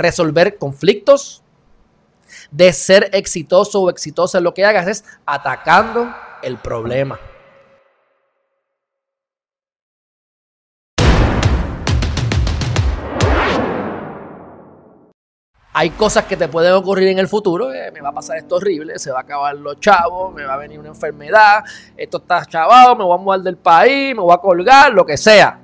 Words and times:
resolver 0.00 0.58
conflictos, 0.58 1.42
de 2.50 2.72
ser 2.72 3.10
exitoso 3.12 3.82
o 3.82 3.90
exitosa 3.90 4.38
en 4.38 4.44
lo 4.44 4.54
que 4.54 4.64
hagas, 4.64 4.88
es 4.88 5.04
atacando 5.26 6.12
el 6.42 6.56
problema. 6.58 7.18
Hay 15.72 15.90
cosas 15.90 16.24
que 16.24 16.36
te 16.36 16.48
pueden 16.48 16.72
ocurrir 16.72 17.08
en 17.08 17.20
el 17.20 17.28
futuro, 17.28 17.72
eh, 17.72 17.92
me 17.92 18.00
va 18.00 18.08
a 18.08 18.12
pasar 18.12 18.38
esto 18.38 18.56
horrible, 18.56 18.98
se 18.98 19.12
va 19.12 19.18
a 19.18 19.22
acabar 19.22 19.54
los 19.54 19.78
chavos, 19.78 20.34
me 20.34 20.44
va 20.44 20.54
a 20.54 20.56
venir 20.56 20.80
una 20.80 20.88
enfermedad, 20.88 21.62
esto 21.96 22.18
está 22.18 22.44
chavado, 22.44 22.96
me 22.96 23.04
voy 23.04 23.14
a 23.14 23.22
mudar 23.22 23.40
del 23.40 23.56
país, 23.56 24.14
me 24.14 24.20
voy 24.20 24.34
a 24.34 24.38
colgar, 24.38 24.92
lo 24.92 25.06
que 25.06 25.16
sea. 25.16 25.60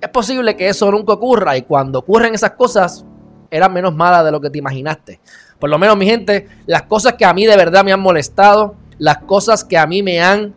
Es 0.00 0.08
posible 0.08 0.56
que 0.56 0.68
eso 0.68 0.90
nunca 0.90 1.12
ocurra 1.12 1.56
y 1.56 1.62
cuando 1.62 2.00
ocurren 2.00 2.34
esas 2.34 2.50
cosas, 2.52 3.04
eran 3.50 3.72
menos 3.72 3.94
malas 3.94 4.24
de 4.24 4.30
lo 4.30 4.40
que 4.40 4.50
te 4.50 4.58
imaginaste. 4.58 5.20
Por 5.58 5.70
lo 5.70 5.78
menos, 5.78 5.96
mi 5.96 6.06
gente, 6.06 6.48
las 6.66 6.82
cosas 6.82 7.14
que 7.14 7.24
a 7.24 7.34
mí 7.34 7.46
de 7.46 7.56
verdad 7.56 7.84
me 7.84 7.92
han 7.92 8.00
molestado, 8.00 8.76
las 8.98 9.18
cosas 9.18 9.64
que 9.64 9.76
a 9.76 9.86
mí 9.86 10.02
me 10.02 10.20
han 10.20 10.54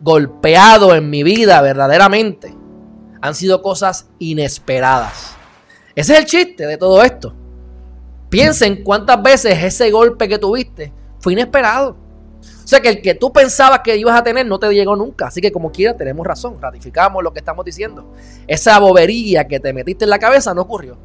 golpeado 0.00 0.94
en 0.94 1.10
mi 1.10 1.22
vida 1.22 1.60
verdaderamente, 1.60 2.54
han 3.20 3.34
sido 3.34 3.62
cosas 3.62 4.08
inesperadas. 4.18 5.36
Ese 5.94 6.14
es 6.14 6.18
el 6.20 6.24
chiste 6.24 6.66
de 6.66 6.78
todo 6.78 7.02
esto. 7.02 7.34
Piensen 8.30 8.82
cuántas 8.82 9.22
veces 9.22 9.62
ese 9.62 9.90
golpe 9.90 10.28
que 10.28 10.38
tuviste 10.38 10.92
fue 11.18 11.34
inesperado. 11.34 11.96
O 12.40 12.68
sea 12.70 12.80
que 12.80 12.88
el 12.88 13.02
que 13.02 13.14
tú 13.14 13.32
pensabas 13.32 13.80
que 13.80 13.96
ibas 13.96 14.18
a 14.18 14.22
tener 14.22 14.46
no 14.46 14.58
te 14.58 14.72
llegó 14.72 14.94
nunca. 14.94 15.26
Así 15.26 15.40
que 15.40 15.50
como 15.50 15.72
quiera 15.72 15.96
tenemos 15.96 16.24
razón. 16.24 16.56
Ratificamos 16.60 17.22
lo 17.22 17.32
que 17.32 17.40
estamos 17.40 17.64
diciendo. 17.64 18.14
Esa 18.46 18.78
bobería 18.78 19.46
que 19.48 19.58
te 19.58 19.72
metiste 19.72 20.04
en 20.04 20.10
la 20.10 20.18
cabeza 20.18 20.54
no 20.54 20.62
ocurrió. 20.62 20.96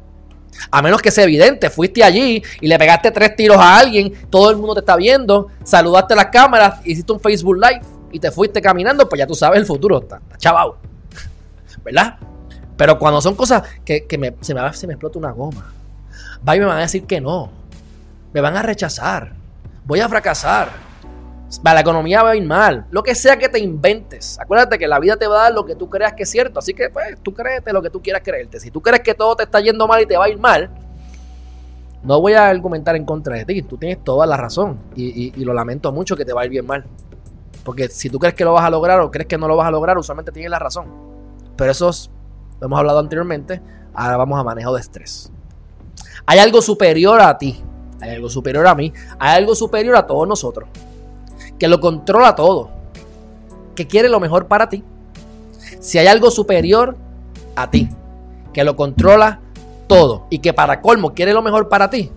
A 0.70 0.82
menos 0.82 1.00
que 1.00 1.10
sea 1.10 1.24
evidente, 1.24 1.70
fuiste 1.70 2.02
allí 2.02 2.42
y 2.60 2.66
le 2.66 2.78
pegaste 2.78 3.10
tres 3.10 3.36
tiros 3.36 3.56
a 3.56 3.78
alguien, 3.78 4.12
todo 4.30 4.50
el 4.50 4.56
mundo 4.56 4.74
te 4.74 4.80
está 4.80 4.96
viendo, 4.96 5.48
saludaste 5.64 6.14
a 6.14 6.16
las 6.16 6.26
cámaras, 6.26 6.80
hiciste 6.84 7.12
un 7.12 7.20
Facebook 7.20 7.56
Live 7.56 7.80
y 8.12 8.18
te 8.20 8.30
fuiste 8.30 8.60
caminando, 8.60 9.08
pues 9.08 9.18
ya 9.18 9.26
tú 9.26 9.34
sabes 9.34 9.60
el 9.60 9.66
futuro, 9.66 10.00
está. 10.00 10.20
¿Verdad? 11.84 12.16
Pero 12.76 12.98
cuando 12.98 13.20
son 13.20 13.34
cosas 13.34 13.62
que, 13.84 14.06
se, 14.08 14.18
me, 14.18 14.34
se 14.72 14.86
me 14.86 14.92
explota 14.92 15.18
una 15.18 15.30
goma, 15.30 15.72
va 16.46 16.56
y 16.56 16.60
me 16.60 16.66
van 16.66 16.78
a 16.78 16.80
decir 16.80 17.04
que 17.04 17.20
no, 17.20 17.50
me 18.32 18.40
van 18.40 18.56
a 18.56 18.62
rechazar, 18.62 19.32
voy 19.84 20.00
a 20.00 20.08
fracasar, 20.08 20.85
la 21.62 21.80
economía 21.80 22.22
va 22.22 22.30
a 22.30 22.36
ir 22.36 22.44
mal. 22.44 22.86
Lo 22.90 23.02
que 23.02 23.14
sea 23.14 23.36
que 23.36 23.48
te 23.48 23.58
inventes. 23.58 24.38
Acuérdate 24.38 24.78
que 24.78 24.88
la 24.88 24.98
vida 24.98 25.16
te 25.16 25.26
va 25.26 25.40
a 25.40 25.42
dar 25.44 25.54
lo 25.54 25.64
que 25.64 25.74
tú 25.74 25.88
creas 25.88 26.12
que 26.14 26.24
es 26.24 26.30
cierto. 26.30 26.58
Así 26.58 26.74
que, 26.74 26.90
pues, 26.90 27.20
tú 27.22 27.32
créete 27.32 27.72
lo 27.72 27.82
que 27.82 27.90
tú 27.90 28.02
quieras 28.02 28.22
creerte. 28.24 28.60
Si 28.60 28.70
tú 28.70 28.82
crees 28.82 29.00
que 29.00 29.14
todo 29.14 29.36
te 29.36 29.44
está 29.44 29.60
yendo 29.60 29.86
mal 29.86 30.02
y 30.02 30.06
te 30.06 30.16
va 30.16 30.24
a 30.24 30.28
ir 30.28 30.38
mal, 30.38 30.70
no 32.02 32.20
voy 32.20 32.34
a 32.34 32.48
argumentar 32.48 32.96
en 32.96 33.04
contra 33.04 33.36
de 33.36 33.44
ti. 33.44 33.62
Tú 33.62 33.76
tienes 33.76 34.02
toda 34.02 34.26
la 34.26 34.36
razón. 34.36 34.78
Y, 34.94 35.32
lo 35.44 35.54
lamento 35.54 35.92
mucho 35.92 36.16
que 36.16 36.24
te 36.24 36.32
va 36.32 36.42
a 36.42 36.44
ir 36.44 36.50
bien 36.50 36.66
mal. 36.66 36.84
Porque 37.64 37.88
si 37.88 38.10
tú 38.10 38.18
crees 38.18 38.34
que 38.34 38.44
lo 38.44 38.52
vas 38.52 38.64
a 38.64 38.70
lograr 38.70 39.00
o 39.00 39.10
crees 39.10 39.26
que 39.26 39.38
no 39.38 39.48
lo 39.48 39.56
vas 39.56 39.68
a 39.68 39.70
lograr, 39.70 39.98
usualmente 39.98 40.32
tienes 40.32 40.50
la 40.50 40.58
razón. 40.58 40.86
Pero 41.56 41.70
eso 41.70 41.90
lo 42.60 42.66
hemos 42.66 42.78
hablado 42.78 42.98
anteriormente. 42.98 43.60
Ahora 43.94 44.16
vamos 44.16 44.38
a 44.38 44.44
manejo 44.44 44.74
de 44.74 44.80
estrés. 44.80 45.32
Hay 46.26 46.38
algo 46.38 46.60
superior 46.60 47.20
a 47.20 47.38
ti. 47.38 47.62
Hay 48.00 48.10
algo 48.10 48.28
superior 48.28 48.66
a 48.66 48.74
mí. 48.74 48.92
Hay 49.18 49.38
algo 49.38 49.54
superior 49.54 49.96
a 49.96 50.06
todos 50.06 50.28
nosotros 50.28 50.68
que 51.58 51.68
lo 51.68 51.80
controla 51.80 52.34
todo, 52.34 52.70
que 53.74 53.86
quiere 53.86 54.08
lo 54.08 54.20
mejor 54.20 54.46
para 54.46 54.68
ti. 54.68 54.84
Si 55.80 55.98
hay 55.98 56.06
algo 56.06 56.30
superior 56.30 56.96
a 57.54 57.70
ti, 57.70 57.88
que 58.52 58.64
lo 58.64 58.76
controla 58.76 59.40
todo 59.86 60.26
y 60.30 60.38
que 60.38 60.52
para 60.52 60.80
colmo 60.80 61.14
quiere 61.14 61.32
lo 61.32 61.42
mejor 61.42 61.68
para 61.68 61.90
ti, 61.90 62.10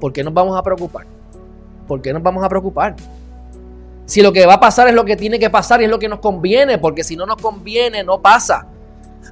¿por 0.00 0.12
qué 0.12 0.22
nos 0.22 0.34
vamos 0.34 0.56
a 0.56 0.62
preocupar? 0.62 1.06
¿Por 1.86 2.02
qué 2.02 2.12
nos 2.12 2.22
vamos 2.22 2.44
a 2.44 2.48
preocupar? 2.48 2.96
Si 4.04 4.22
lo 4.22 4.32
que 4.32 4.46
va 4.46 4.54
a 4.54 4.60
pasar 4.60 4.88
es 4.88 4.94
lo 4.94 5.04
que 5.04 5.16
tiene 5.16 5.38
que 5.38 5.50
pasar 5.50 5.80
y 5.80 5.84
es 5.84 5.90
lo 5.90 5.98
que 5.98 6.08
nos 6.08 6.20
conviene, 6.20 6.78
porque 6.78 7.04
si 7.04 7.14
no 7.14 7.26
nos 7.26 7.36
conviene, 7.36 8.02
no 8.02 8.20
pasa. 8.20 8.66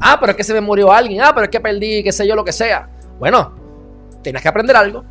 Ah, 0.00 0.18
pero 0.20 0.32
es 0.32 0.36
que 0.36 0.44
se 0.44 0.52
me 0.52 0.60
murió 0.60 0.92
alguien. 0.92 1.22
Ah, 1.22 1.32
pero 1.34 1.44
es 1.44 1.50
que 1.50 1.60
perdí, 1.60 2.02
qué 2.02 2.12
sé 2.12 2.26
yo, 2.26 2.34
lo 2.34 2.44
que 2.44 2.52
sea. 2.52 2.88
Bueno, 3.18 3.52
tienes 4.22 4.42
que 4.42 4.48
aprender 4.48 4.76
algo. 4.76 5.02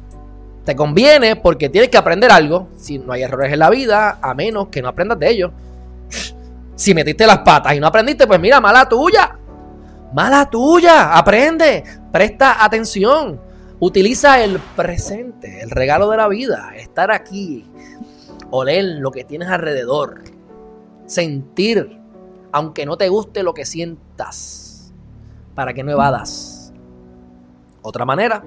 Te 0.66 0.76
conviene 0.76 1.36
porque 1.36 1.70
tienes 1.70 1.90
que 1.92 1.98
aprender 1.98 2.32
algo. 2.32 2.70
Si 2.76 2.98
no 2.98 3.14
hay 3.14 3.22
errores 3.22 3.54
en 3.54 3.60
la 3.60 3.70
vida, 3.70 4.18
a 4.20 4.34
menos 4.34 4.70
que 4.70 4.82
no 4.82 4.90
aprendas 4.90 5.20
de 5.20 5.30
ellos. 5.30 5.52
Si 6.76 6.94
metiste 6.94 7.26
las 7.26 7.40
patas 7.40 7.76
y 7.76 7.80
no 7.80 7.88
aprendiste, 7.88 8.28
pues 8.28 8.40
mira, 8.40 8.60
mala 8.60 8.90
tuya. 8.90 9.38
Mala 10.14 10.50
tuya. 10.50 11.16
Aprende. 11.16 11.84
Presta 12.12 12.66
atención. 12.66 13.40
Utiliza 13.80 14.44
el 14.44 14.60
presente, 14.76 15.62
el 15.62 15.70
regalo 15.70 16.10
de 16.10 16.18
la 16.18 16.28
vida. 16.28 16.72
Estar 16.76 17.12
aquí. 17.12 17.66
Oler 18.50 18.86
lo 19.00 19.12
que 19.12 19.24
tienes 19.24 19.50
alrededor. 19.50 20.24
Sentir. 21.06 22.02
Aunque 22.52 22.86
no 22.88 22.98
te 22.98 23.08
guste 23.08 23.44
lo 23.44 23.54
que 23.54 23.66
sientas. 23.66 24.92
Para 25.54 25.74
que 25.74 25.84
no 25.84 25.92
evadas. 25.92 26.74
Otra 27.84 28.04
manera. 28.04 28.44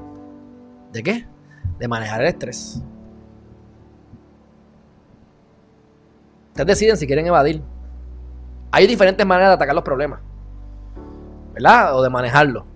¿De 0.92 1.02
qué? 1.02 1.37
De 1.78 1.88
manejar 1.88 2.20
el 2.22 2.28
estrés. 2.28 2.82
Ustedes 6.48 6.66
deciden 6.66 6.96
si 6.96 7.06
quieren 7.06 7.26
evadir. 7.26 7.62
Hay 8.70 8.86
diferentes 8.86 9.24
maneras 9.24 9.50
de 9.50 9.54
atacar 9.54 9.74
los 9.74 9.84
problemas. 9.84 10.20
¿Verdad? 11.54 11.96
O 11.96 12.02
de 12.02 12.10
manejarlo. 12.10 12.66